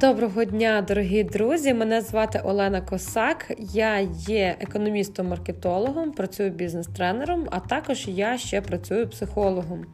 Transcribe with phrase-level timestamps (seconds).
[0.00, 1.74] Доброго дня, дорогі друзі!
[1.74, 3.52] Мене звати Олена Косак.
[3.58, 9.86] Я є економістом-маркетологом, працюю бізнес-тренером, а також я ще працюю психологом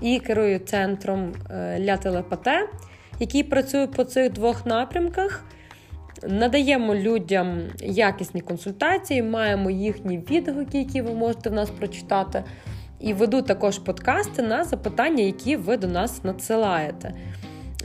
[0.00, 2.68] і керую центром е, Ля Телепате,
[3.20, 5.44] який працює по цих двох напрямках.
[6.28, 12.44] Надаємо людям якісні консультації, маємо їхні відгуки, які ви можете в нас прочитати.
[13.00, 17.14] І веду також подкасти на запитання, які ви до нас надсилаєте.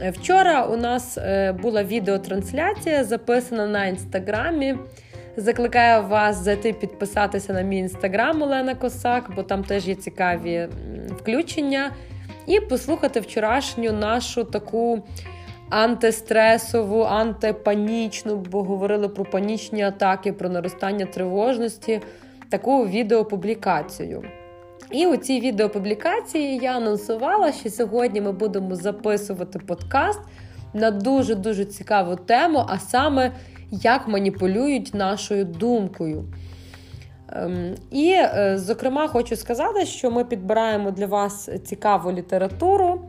[0.09, 4.75] Вчора у нас е, була відеотрансляція, записана на інстаграмі.
[5.37, 10.67] Закликаю вас зайти підписатися на мій інстаграм Олена Косак, бо там теж є цікаві
[11.17, 11.91] включення.
[12.47, 15.03] І послухати вчорашню нашу таку
[15.69, 22.01] антистресову, антипанічну, бо говорили про панічні атаки, про наростання тривожності,
[22.49, 24.23] таку відеопублікацію.
[24.91, 30.19] І у цій відеопублікації я анонсувала, що сьогодні ми будемо записувати подкаст
[30.73, 33.31] на дуже-дуже цікаву тему, а саме
[33.71, 36.23] як маніпулюють нашою думкою.
[37.33, 43.01] Ем, і, е, зокрема, хочу сказати, що ми підбираємо для вас цікаву літературу,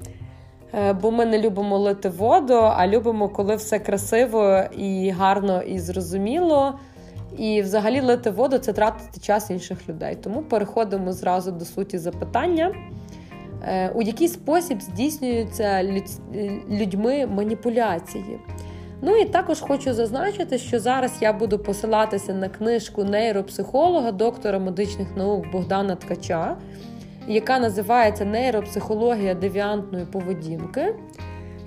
[0.74, 5.78] е, бо ми не любимо лити воду, а любимо, коли все красиво і гарно і
[5.78, 6.78] зрозуміло.
[7.38, 10.16] І взагалі лити воду це тратити час інших людей.
[10.22, 12.74] Тому переходимо зразу до суті запитання.
[13.64, 15.82] Е, у який спосіб здійснюються
[16.70, 18.38] людьми маніпуляції?
[19.02, 25.16] Ну і також хочу зазначити, що зараз я буду посилатися на книжку нейропсихолога, доктора медичних
[25.16, 26.56] наук Богдана Ткача,
[27.28, 30.94] яка називається Нейропсихологія девіантної поведінки.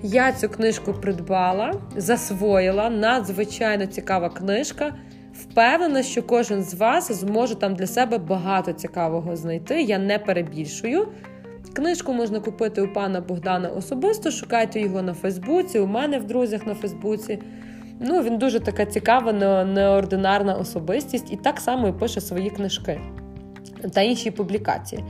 [0.02, 4.94] Я цю книжку придбала, засвоїла надзвичайно цікава книжка.
[5.56, 9.82] Впевнена, що кожен з вас зможе там для себе багато цікавого знайти.
[9.82, 11.08] Я не перебільшую.
[11.72, 16.66] Книжку можна купити у пана Богдана особисто, шукайте його на Фейсбуці, у мене в друзях
[16.66, 17.38] на Фейсбуці.
[18.00, 19.32] Ну, Він дуже така цікава,
[19.64, 23.00] неординарна особистість і так само і пише свої книжки
[23.94, 25.04] та інші публікації.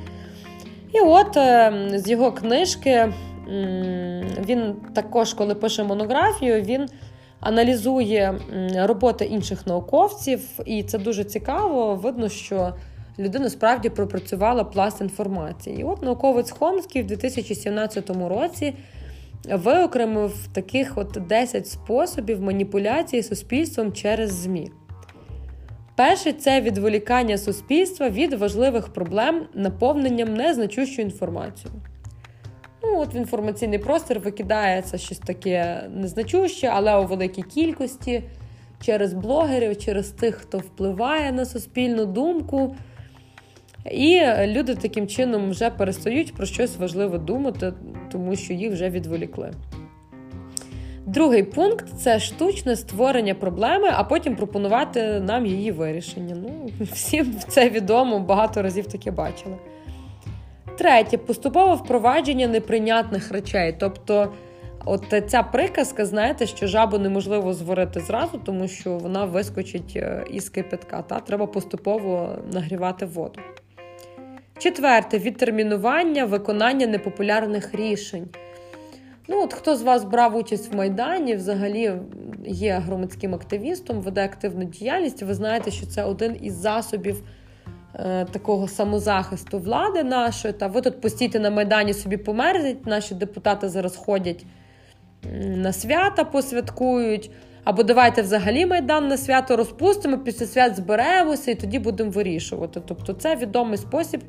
[0.93, 3.13] І от е, з його книжки
[4.49, 6.89] він також, коли пише монографію, він
[7.47, 8.35] аналізує
[8.77, 11.95] роботи інших науковців, і це дуже цікаво.
[11.95, 12.75] Видно, що
[13.19, 15.81] людина справді пропрацювала пласт інформації.
[15.81, 18.75] І от науковець Хомський в 2017 році
[19.53, 24.71] виокремив таких от 10 способів маніпуляції суспільством через ЗМІ.
[25.97, 31.81] Перший це відволікання суспільства від важливих проблем наповненням незначущою інформацією.
[32.87, 38.23] Ну, от В інформаційний простір викидається щось таке незначуще, але у великій кількості
[38.81, 42.77] через блогерів, через тих, хто впливає на суспільну думку.
[43.91, 47.73] І люди таким чином вже перестають про щось важливе думати,
[48.13, 49.53] тому що їх вже відволікли.
[51.07, 56.37] Другий пункт це штучне створення проблеми, а потім пропонувати нам її вирішення.
[56.43, 59.57] Ну, Всім це відомо, багато разів таке бачили.
[60.79, 63.77] Третє поступове впровадження неприйнятних речей.
[63.79, 64.33] Тобто,
[64.85, 70.49] от ця приказка, знаєте, що жабу неможливо зварити зразу, тому що вона вискочить е, із
[70.49, 71.03] кипятка.
[71.03, 71.21] Та?
[71.21, 73.41] Треба поступово нагрівати воду.
[74.59, 78.29] Четверте відтермінування виконання непопулярних рішень.
[79.29, 81.93] Ну, от Хто з вас брав участь в Майдані, взагалі
[82.47, 87.23] є громадським активістом, веде активну діяльність, ви знаєте, що це один із засобів
[88.31, 90.55] такого самозахисту влади нашої.
[90.55, 94.45] Та ви тут постійте на Майдані собі померзіть, наші депутати зараз ходять
[95.43, 97.31] на свята, посвяткують.
[97.65, 102.81] Або давайте взагалі Майдан на свято розпустимо, після свят зберемося і тоді будемо вирішувати.
[102.87, 104.21] Тобто це відомий спосіб,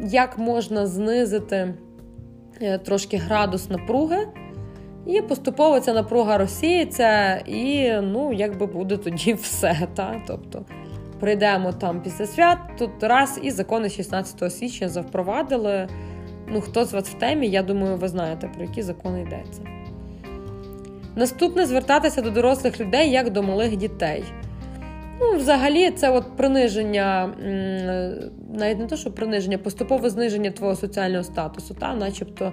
[0.00, 1.74] як можна знизити
[2.60, 4.28] е, трошки градус напруги.
[5.06, 9.88] І поступово ця напруга розсіється, і ну, якби буде тоді все.
[9.94, 10.22] Та?
[10.26, 10.64] Тобто
[11.20, 15.88] прийдемо там після свят, тут раз і закони 16 січня завпровадили.
[16.48, 19.62] Ну, хто з вас в темі, я думаю, ви знаєте, про які закони йдеться.
[21.16, 24.24] Наступне звертатися до дорослих людей як до малих дітей.
[25.20, 27.34] Ну, Взагалі, це от приниження,
[28.54, 32.52] навіть не то, що приниження, поступове зниження твого соціального статусу, та, начебто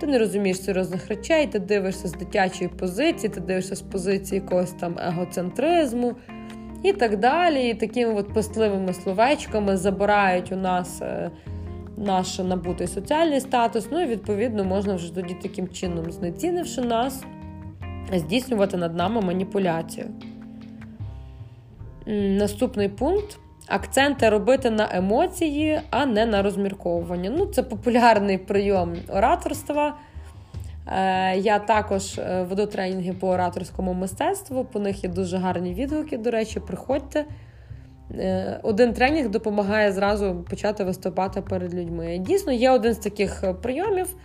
[0.00, 4.72] ти не розумієш серйозних речей, ти дивишся з дитячої позиції, ти дивишся з позиції якогось
[4.72, 6.14] там егоцентризму
[6.82, 7.68] і так далі.
[7.68, 11.30] І такими от пестливими словечками забирають у нас е,
[11.96, 13.88] наш набутий соціальний статус.
[13.90, 17.24] Ну і відповідно можна вже тоді таким чином, знецінивши нас,
[18.12, 20.06] здійснювати над нами маніпуляцію.
[22.38, 23.38] Наступний пункт.
[23.68, 27.30] Акценти робити на емоції, а не на розмірковування.
[27.36, 29.96] Ну, Це популярний прийом ораторства.
[30.86, 34.64] Е, я також е, веду тренінги по ораторському мистецтву.
[34.64, 36.18] По них є дуже гарні відгуки.
[36.18, 37.24] До речі, приходьте.
[38.10, 42.18] Е, один тренінг допомагає зразу почати виступати перед людьми.
[42.18, 44.16] Дійсно, є один з таких прийомів.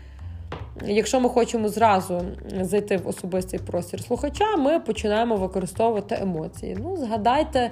[0.86, 2.22] Якщо ми хочемо зразу
[2.62, 6.78] зайти в особистий простір слухача, ми починаємо використовувати емоції.
[6.80, 7.72] Ну, згадайте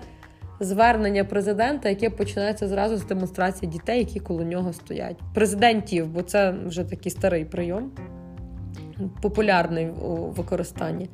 [0.59, 5.17] звернення президента, яке починається зразу з демонстрації дітей, які коло нього стоять.
[5.33, 7.91] Президентів, бо це вже такий старий прийом,
[9.21, 11.09] популярний у використанні.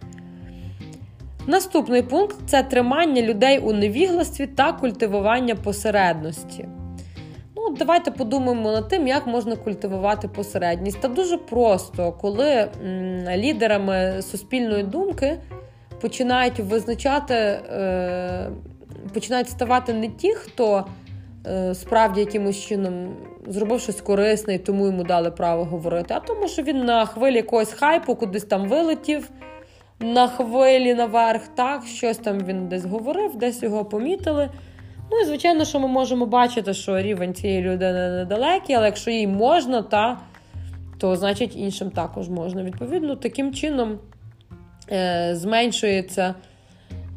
[1.48, 6.68] Наступний пункт це тримання людей у невігластві та культивування посередності.
[7.56, 11.02] Ну, Давайте подумаємо над тим, як можна культивувати посередність.
[11.02, 12.68] Та дуже просто, коли
[13.36, 15.38] лідерами суспільної думки
[16.02, 18.50] починають визначати, е,
[19.14, 20.86] починають ставати не ті, хто
[21.74, 23.16] справді якимось чином
[23.48, 27.36] зробив щось корисне і тому йому дали право говорити, а тому, що він на хвилі
[27.36, 29.30] якогось хайпу кудись там вилетів.
[30.00, 34.50] На хвилі наверх, так, щось там він десь говорив, десь його помітили.
[35.12, 39.28] Ну і звичайно, що ми можемо бачити, що рівень цієї людини недалекий, але якщо їй
[39.28, 40.20] можна, та,
[40.98, 42.64] то значить іншим також можна.
[42.64, 44.00] Відповідно, таким чином
[44.92, 46.36] е, зменшується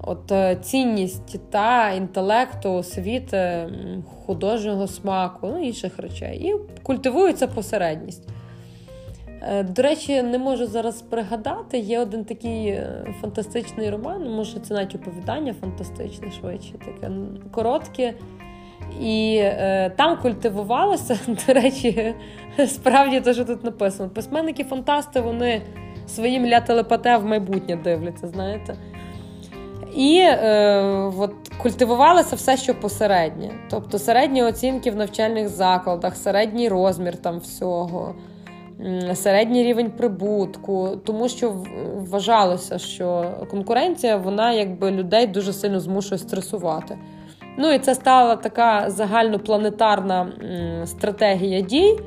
[0.08, 3.68] от, е, цінність та інтелекту, освіти,
[4.26, 6.38] художнього смаку, ну, інших речей.
[6.38, 8.28] І культивується посередність.
[9.42, 11.78] Е, до речі, не можу зараз пригадати.
[11.78, 17.12] Є один такий е, фантастичний роман, може, це навіть оповідання фантастичне, швидше, таке
[17.50, 18.14] коротке.
[19.00, 22.14] І е, там культивувалося, до речі,
[22.66, 24.10] справді те, що тут написано.
[24.10, 25.62] Письменники-фантасти, вони
[26.06, 28.76] своїм ля телепате в майбутнє дивляться, знаєте.
[29.94, 31.32] І е, от,
[31.62, 33.50] культивувалося все, що посереднє.
[33.70, 38.14] Тобто середні оцінки в навчальних закладах, середній розмір там всього
[39.14, 41.54] середній рівень прибутку, тому що
[41.96, 46.98] вважалося, що конкуренція вона якби людей дуже сильно змушує стресувати.
[47.58, 50.32] Ну і це стала така загальнопланетарна
[50.84, 51.98] стратегія дій.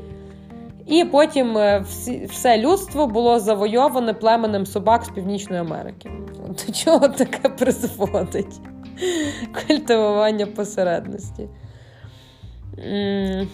[0.92, 1.86] І потім е,
[2.30, 6.12] все людство було завойоване племенем собак з Північної Америки.
[6.68, 8.60] До чого таке призводить?
[9.68, 11.50] Культивування посередності.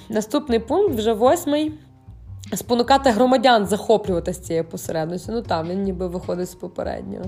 [0.10, 1.74] Наступний пункт вже восьмий
[2.54, 5.32] спонукати громадян захоплюватися цією посередністю.
[5.32, 7.26] Ну там він ніби виходить з попереднього.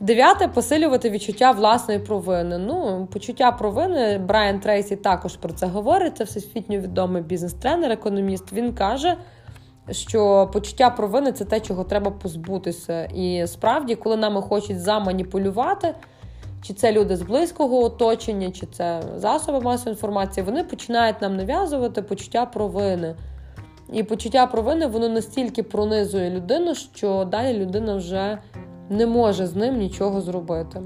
[0.00, 2.58] Дев'яте посилювати відчуття власної провини.
[2.58, 6.16] Ну, почуття провини Брайан Трейсі також про це говорить.
[6.16, 8.52] Це всесвітньо відомий бізнес-тренер, економіст.
[8.52, 9.16] Він каже,
[9.90, 13.04] що почуття провини це те, чого треба позбутися.
[13.04, 15.94] І справді, коли нами хочуть заманіпулювати,
[16.62, 22.02] чи це люди з близького оточення, чи це засоби масової інформації, вони починають нам нав'язувати
[22.02, 23.14] почуття провини.
[23.92, 28.38] І почуття провини воно настільки пронизує людину, що далі людина вже
[28.90, 30.80] не може з ним нічого зробити.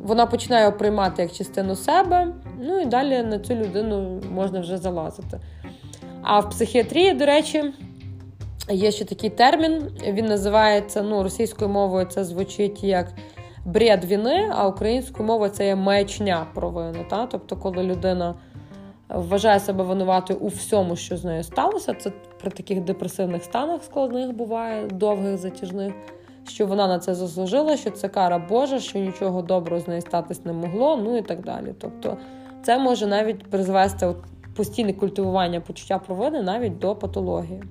[0.00, 4.78] Вона починає його приймати як частину себе, ну і далі на цю людину можна вже
[4.78, 5.40] залазити.
[6.22, 7.72] А в психіатрії, до речі,
[8.70, 9.90] є ще такий термін.
[10.06, 13.12] Він називається ну, російською мовою це звучить як
[13.64, 17.06] бред віни, а українською мовою це є маячня провини.
[17.10, 17.26] Та?
[17.26, 18.34] Тобто, коли людина
[19.08, 21.94] вважає себе винуватою у всьому, що з нею сталося.
[21.94, 25.92] Це при таких депресивних станах складних буває, довгих, затяжних,
[26.48, 30.44] що вона на це заслужила, що це кара Божа, що нічого доброго з нею статись
[30.44, 31.74] не могло, ну і так далі.
[31.78, 32.16] Тобто
[32.62, 34.16] це може навіть призвести от,
[34.56, 37.62] постійне культивування почуття провини навіть до патології.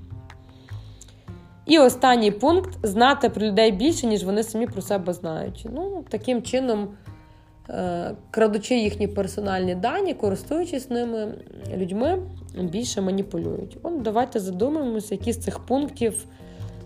[1.66, 5.68] І останній пункт знати про людей більше, ніж вони самі про себе знають.
[5.74, 6.88] Ну, Таким чином
[7.72, 11.34] Е, крадучи їхні персональні дані, користуючись ними,
[11.78, 12.20] людьми
[12.62, 13.78] більше маніпулюють.
[13.84, 16.26] От давайте задумаємося, які з цих пунктів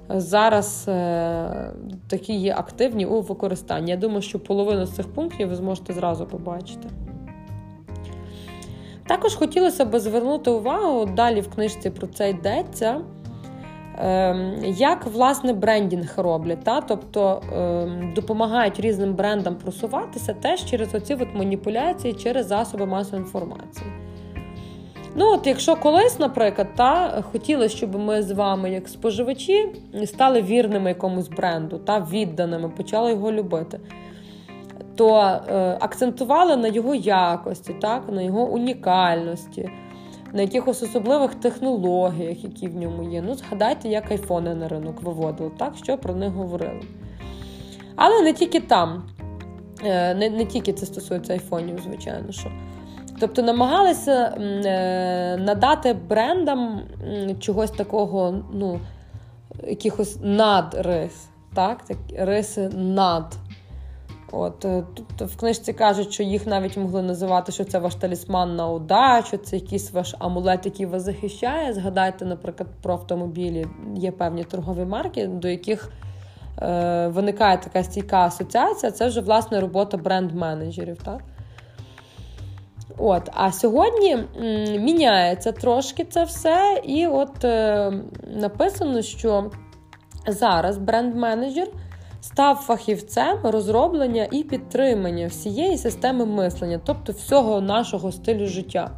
[0.09, 1.71] зараз е,
[2.07, 3.91] такі є активні у використанні.
[3.91, 6.89] Я думаю, що половину з цих пунктів ви зможете зразу побачити.
[9.07, 13.01] Також хотілося б звернути увагу, далі в книжці про це йдеться.
[13.97, 16.81] Ем, як власне брендінг роблять, та?
[16.81, 23.85] тобто ем, допомагають різним брендам просуватися теж через оці от маніпуляції, через засоби масової інформації.
[25.15, 29.67] Ну, от Якщо колись, наприклад, та, хотіли, щоб ми з вами, як споживачі,
[30.05, 33.79] стали вірними якомусь бренду, та, відданими, почали його любити,
[34.95, 39.69] то е, акцентували на його якості, так, на його унікальності
[40.35, 43.21] на якихось особливих технологіях, які в ньому є.
[43.21, 46.81] Ну, згадайте, як айфони на ринок виводили, так, що про них говорили.
[47.95, 49.03] Але не тільки там,
[49.85, 52.31] е, не не тільки це стосується айфонів, звичайно.
[52.31, 52.51] що.
[53.19, 56.81] Тобто намагалися е, надати брендам
[57.39, 58.79] чогось такого, ну,
[59.67, 61.81] якихось надрис, так?
[62.17, 63.35] риси над.
[64.31, 68.55] От, е, Тут в книжці кажуть, що їх навіть могли називати, що це ваш талісман
[68.55, 71.73] на удачу, це якийсь ваш амулет, який вас захищає.
[71.73, 75.91] Згадайте, наприклад, про автомобілі є певні торгові марки, до яких
[76.61, 78.91] е, виникає така стійка асоціація.
[78.91, 80.97] Це вже власне робота бренд-менеджерів.
[81.03, 81.21] так?
[82.97, 84.17] От, А сьогодні
[84.79, 87.93] міняється трошки це все, і от е,
[88.35, 89.51] написано, що
[90.27, 91.67] зараз бренд-менеджер
[92.21, 98.91] став фахівцем розроблення і підтримання всієї системи мислення, тобто всього нашого стилю життя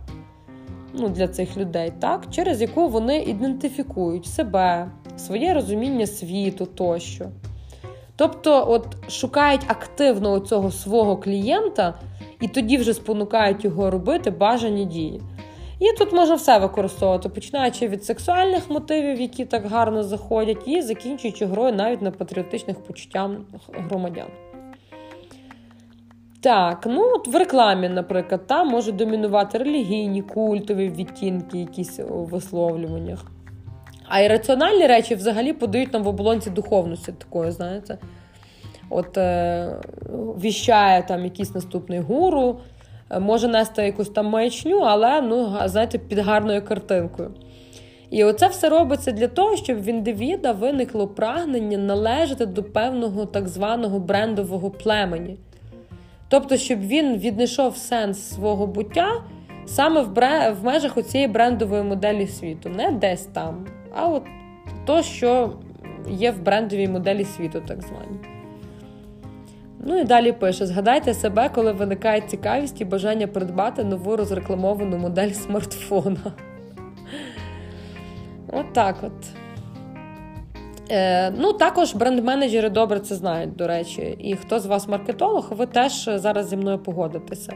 [0.93, 7.25] ну, для цих людей, так, через яку вони ідентифікують себе, своє розуміння світу тощо.
[8.17, 11.93] Тобто, от шукають активно цього свого клієнта
[12.41, 15.21] і тоді вже спонукають його робити бажані дії.
[15.79, 21.45] І тут можна все використовувати, починаючи від сексуальних мотивів, які так гарно заходять, і закінчуючи
[21.45, 23.31] грою навіть на патріотичних почуттях
[23.73, 24.27] громадян.
[26.41, 33.25] Так, ну от в рекламі, наприклад, там можуть домінувати релігійні, культові відтінки, якісь у висловлюваннях.
[34.07, 37.97] А ірраціональні речі взагалі подають нам в оболонці духовності такої, знаєте.
[38.89, 39.75] От е,
[40.43, 42.59] віщає там якийсь наступний гуру,
[43.09, 47.31] е, може нести якусь там маячню, але ну, знаєте, під гарною картинкою.
[48.09, 53.47] І оце все робиться для того, щоб в індивіда виникло прагнення належати до певного так
[53.47, 55.37] званого брендового племені.
[56.29, 59.11] Тобто, щоб він віднайшов сенс свого буття
[59.65, 60.55] саме в бре...
[60.61, 63.65] в межах оцієї брендової моделі світу, не десь там,
[63.97, 64.23] а от
[64.85, 65.53] то, що
[66.09, 68.17] є в брендовій моделі світу, так звані.
[69.79, 75.31] Ну і далі пише: згадайте себе, коли виникає цікавість і бажання придбати нову розрекламовану модель
[75.31, 76.33] смартфона.
[78.47, 79.11] От так от.
[80.91, 84.17] Е, Ну, також бренд-менеджери добре це знають, до речі.
[84.19, 87.53] І хто з вас маркетолог, ви теж зараз зі мною погодитеся.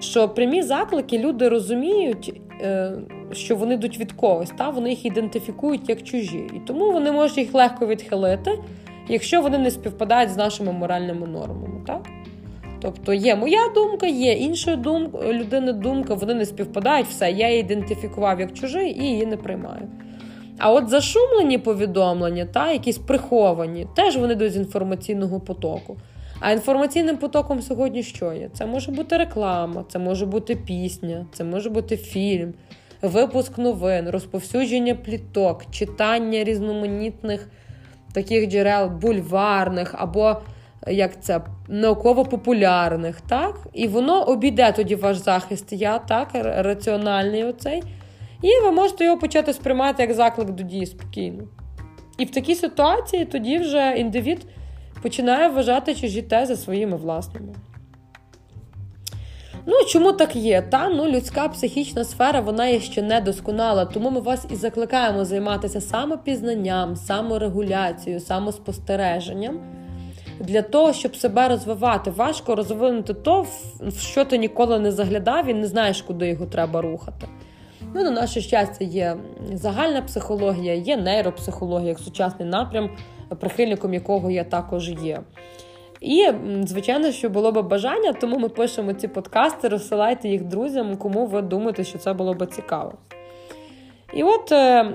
[0.00, 2.92] Що прямі заклики люди розуміють, е,
[3.32, 6.50] що вони йдуть від когось, та вони їх ідентифікують як чужі.
[6.56, 8.58] І тому вони можуть їх легко відхилити
[9.10, 11.80] якщо вони не співпадають з нашими моральними нормами.
[11.86, 12.06] так?
[12.82, 17.60] Тобто є моя думка, є іншої думки, людини думка, вони не співпадають, все, я її
[17.60, 19.88] ідентифікував як чужий і її не приймаю.
[20.58, 25.96] А от зашумлені повідомлення, та, якісь приховані, теж вони йдуть з інформаційного потоку.
[26.40, 28.48] А інформаційним потоком сьогодні що є?
[28.52, 32.54] Це може бути реклама, це може бути пісня, це може бути фільм,
[33.02, 37.48] випуск новин, розповсюдження пліток, читання різноманітних
[38.12, 40.36] таких джерел бульварних або
[40.86, 43.56] як це науково-популярних, так?
[43.72, 47.82] І воно обійде тоді ваш захист, я так, раціональний оцей.
[48.42, 51.42] І ви можете його почати сприймати як заклик до дії спокійно.
[52.18, 54.46] І в такій ситуації тоді вже індивід
[55.02, 57.54] починає вважати чужі тези своїми власними.
[59.66, 60.62] Ну, чому так є?
[60.62, 65.80] Та ну людська психічна сфера вона є ще недосконала, тому ми вас і закликаємо займатися
[65.80, 69.60] самопізнанням, саморегуляцією, самоспостереженням
[70.40, 72.10] для того, щоб себе розвивати.
[72.10, 73.46] Важко розвинути то,
[73.80, 77.28] в що ти ніколи не заглядав і не знаєш, куди його треба рухати.
[77.94, 79.16] Ну, На наше щастя, є
[79.52, 82.90] загальна психологія, є нейропсихологія як сучасний напрям,
[83.38, 85.20] прихильником якого я також є.
[86.00, 86.28] І,
[86.64, 91.42] звичайно, що було б бажання, тому ми пишемо ці подкасти, розсилайте їх друзям, кому ви
[91.42, 92.92] думаєте, що це було б цікаво.
[94.14, 94.90] І от е,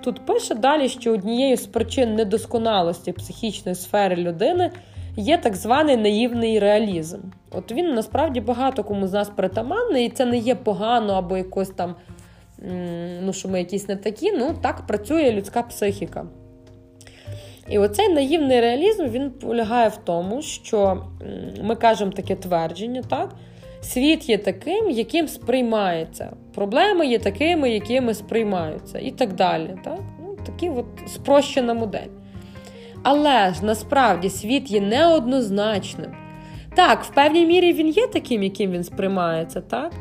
[0.00, 4.70] тут пише далі, що однією з причин недосконалості психічної сфери людини
[5.16, 7.18] є так званий наївний реалізм.
[7.50, 11.70] От він насправді багато кому з нас притаманний, і це не є погано або якось
[11.70, 11.94] там,
[13.22, 14.32] ну, що ми якісь не такі.
[14.32, 16.26] Ну, так працює людська психіка.
[17.70, 21.04] І оцей наївний реалізм він полягає в тому, що
[21.62, 23.34] ми кажемо таке твердження, так?
[23.80, 26.32] Світ є таким, яким сприймається.
[26.54, 29.76] Проблеми є такими, якими сприймаються, і так далі.
[29.84, 29.98] Так?
[30.22, 32.08] Ну, Такі от спрощена модель.
[33.02, 36.10] Але ж насправді світ є неоднозначним.
[36.74, 39.92] Так, в певній мірі він є таким, яким він сприймається, так?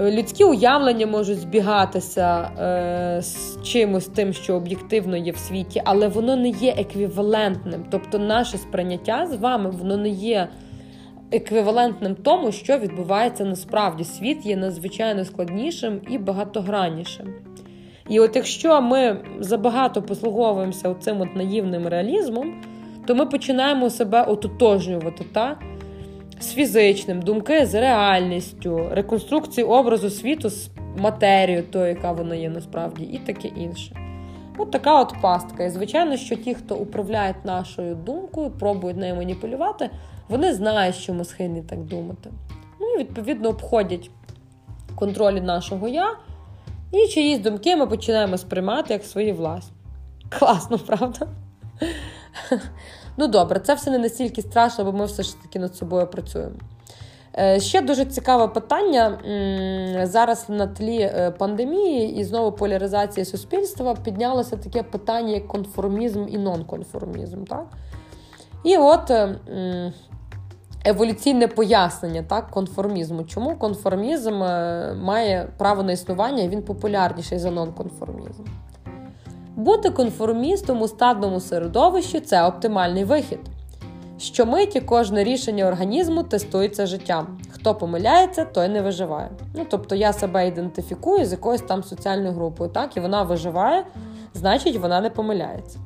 [0.00, 6.36] Людські уявлення можуть збігатися е, з чимось тим, що об'єктивно є в світі, але воно
[6.36, 7.84] не є еквівалентним.
[7.90, 10.48] Тобто, наше сприйняття з вами воно не є
[11.32, 14.04] еквівалентним тому, що відбувається насправді.
[14.04, 17.34] Світ є надзвичайно складнішим і багатограннішим.
[18.08, 22.62] І от якщо ми забагато послуговуємося цим наївним реалізмом,
[23.06, 25.24] то ми починаємо себе ототожнювати.
[25.32, 25.58] Та?
[26.40, 33.04] З фізичним, думки з реальністю, реконструкції образу світу з матерією, тою, яка вона є насправді,
[33.04, 33.96] і таке інше.
[34.58, 35.64] От така от пастка.
[35.64, 39.90] І звичайно, що ті, хто управляють нашою думкою, пробують нею маніпулювати,
[40.28, 42.30] вони знають, що ми схильні так думати.
[42.80, 44.10] Ну і відповідно обходять
[44.94, 46.16] контролі нашого я.
[46.92, 49.76] І чиїсь думки ми починаємо сприймати як свої власні.
[50.28, 51.28] Класно, правда?
[53.16, 56.54] Ну добре, це все не настільки страшно, бо ми все ж таки над собою працюємо.
[57.38, 59.18] Е, ще дуже цікаве питання.
[60.06, 66.38] Зараз на тлі е, пандемії і знову поляризації суспільства піднялося таке питання, як конформізм і
[66.38, 67.44] нонконформізм.
[67.44, 67.66] Так?
[68.64, 69.92] І от е,
[70.84, 73.24] еволюційне пояснення так, конформізму.
[73.24, 74.38] Чому конформізм
[75.00, 78.42] має право на існування і він популярніший за нонконформізм?
[79.56, 83.38] Бути конформістом у стадному середовищі це оптимальний вихід.
[84.18, 87.38] Щомиті кожне рішення організму тестується життям.
[87.50, 89.30] Хто помиляється, той не виживає.
[89.54, 93.86] Ну тобто я себе ідентифікую з якоюсь там соціальною групою, так і вона виживає,
[94.34, 95.78] значить вона не помиляється.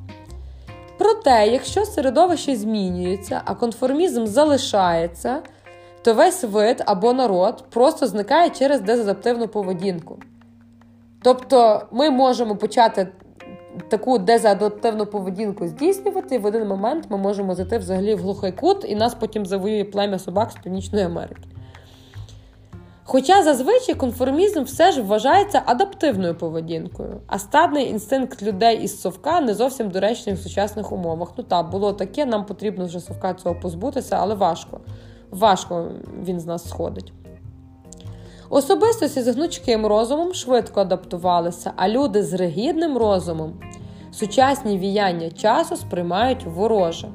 [0.97, 5.41] Проте, якщо середовище змінюється, а конформізм залишається,
[6.01, 10.17] то весь вид або народ просто зникає через дезадаптивну поведінку.
[11.23, 13.07] Тобто ми можемо почати
[13.89, 18.95] таку дезадаптивну поведінку здійснювати, в один момент ми можемо зайти взагалі в глухий кут, і
[18.95, 21.41] нас потім завоює плем'я собак з Північної Америки.
[23.03, 29.53] Хоча зазвичай конформізм все ж вважається адаптивною поведінкою, а стадний інстинкт людей із совка не
[29.53, 31.33] зовсім доречний в сучасних умовах.
[31.37, 34.79] Ну так, було таке, нам потрібно вже совка цього позбутися, але важко.
[35.31, 35.91] Важко
[36.23, 37.13] він з нас сходить.
[38.51, 43.53] Особистості з гнучким розумом швидко адаптувалися, а люди з ригідним розумом
[44.11, 47.07] сучасні віяння часу сприймають вороже.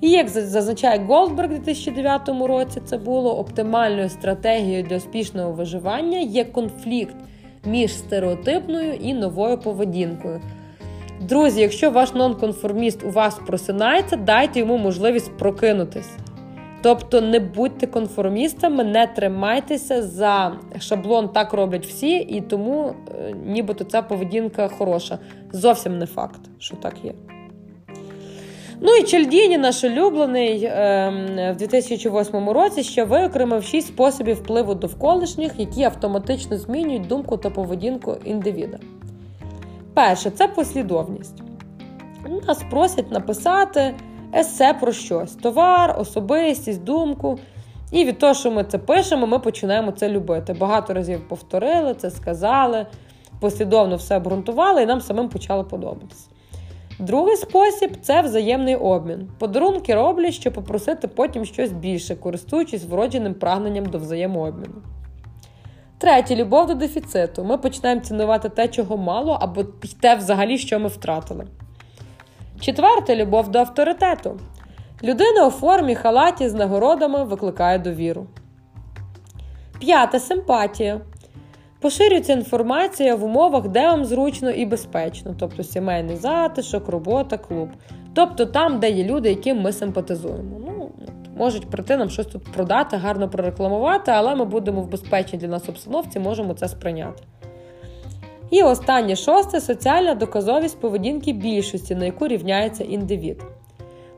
[0.00, 6.44] І як зазначає Голдберг у 2009 році, це було оптимальною стратегією для успішного виживання є
[6.44, 7.16] конфлікт
[7.64, 10.40] між стереотипною і новою поведінкою.
[11.20, 16.10] Друзі, якщо ваш нонконформіст у вас просинається, дайте йому можливість прокинутись.
[16.82, 23.84] Тобто не будьте конформістами, не тримайтеся за шаблон, так роблять всі, і тому е, нібито
[23.84, 25.18] ця поведінка хороша.
[25.52, 27.12] Зовсім не факт, що так є.
[28.80, 35.52] Ну і Чельдіні, наш улюблений, ем, в 2008 році ще виокремив шість способів впливу довколишніх,
[35.58, 38.78] які автоматично змінюють думку та поведінку індивіда.
[39.94, 41.42] Перше, це послідовність.
[42.46, 43.94] Нас просять написати
[44.34, 47.38] есе про щось: товар, особистість, думку.
[47.92, 50.52] І від того, що ми це пишемо, ми починаємо це любити.
[50.52, 52.86] Багато разів повторили, це сказали,
[53.40, 56.28] послідовно все обґрунтували, і нам самим почало подобатися.
[56.98, 59.28] Другий спосіб це взаємний обмін.
[59.38, 64.74] Подарунки роблять, щоб попросити потім щось більше, користуючись вродженим прагненням до взаємообміну.
[65.98, 67.44] Третє любов до дефіциту.
[67.44, 69.64] Ми починаємо цінувати те, чого мало, або
[70.00, 71.46] те, взагалі, що ми втратили.
[72.62, 74.38] Четверте любов до авторитету.
[75.04, 78.26] Людина у формі халаті з нагородами викликає довіру.
[79.80, 81.00] П'яте симпатія.
[81.80, 87.68] Поширюється інформація в умовах, де вам зручно і безпечно, тобто сімейний затишок, робота, клуб.
[88.14, 90.60] Тобто там, де є люди, яким ми симпатизуємо.
[90.66, 90.90] Ну,
[91.36, 95.68] Можуть прийти нам щось тут продати, гарно прорекламувати, але ми будемо в безпечній для нас
[95.68, 97.22] обстановці, можемо це сприйняти.
[98.52, 103.42] І останнє шосте соціальна доказовість поведінки більшості, на яку рівняється індивід.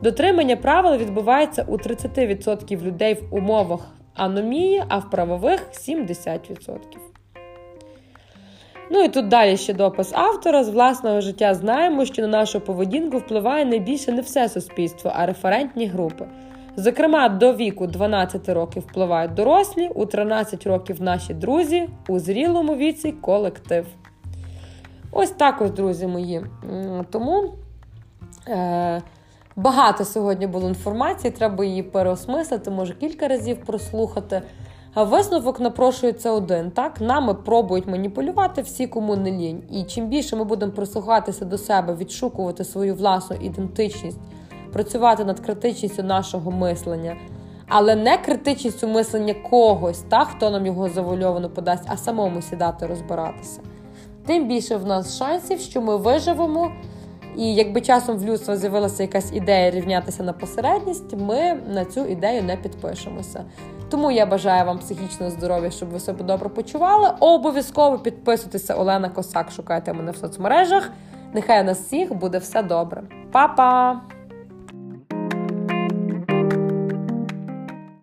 [0.03, 3.81] Дотримання правил відбувається у 30% людей в умовах
[4.15, 6.79] аномії, а в правових 70%.
[8.91, 13.19] Ну і тут далі ще допис автора з власного життя знаємо, що на нашу поведінку
[13.19, 16.27] впливає найбільше не все суспільство, а референтні групи.
[16.77, 23.13] Зокрема, до віку 12 років впливають дорослі, у 13 років наші друзі, у зрілому віці
[23.13, 23.87] колектив.
[25.17, 26.47] Ось так ось, друзі мої.
[27.11, 27.53] Тому
[28.49, 29.03] е,
[29.57, 34.43] багато сьогодні було інформації, треба її переосмислити, може кілька разів прослухати.
[34.95, 36.71] А висновок напрошується один.
[36.71, 39.63] Так, нами пробують маніпулювати всі, кому не лінь.
[39.71, 44.19] І чим більше ми будемо прислухатися до себе, відшукувати свою власну ідентичність,
[44.73, 47.17] працювати над критичністю нашого мислення,
[47.69, 53.61] але не критичністю мислення когось, так, хто нам його завольовано подасть, а самому сідати розбиратися
[54.27, 56.73] тим більше в нас шансів, що ми виживемо.
[57.37, 62.43] І якби часом в людства з'явилася якась ідея рівнятися на посередність, ми на цю ідею
[62.43, 63.45] не підпишемося.
[63.91, 67.11] Тому я бажаю вам психічного здоров'я, щоб ви себе добре почували.
[67.21, 70.91] Обов'язково підписуйтеся Олена Косак, шукайте мене в соцмережах.
[71.33, 73.03] Нехай у нас всіх буде все добре.
[73.33, 74.14] Па-па!